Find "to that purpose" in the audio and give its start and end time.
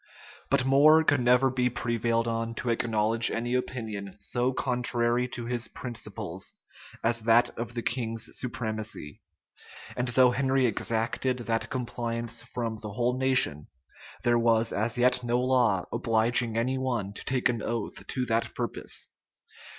18.07-19.07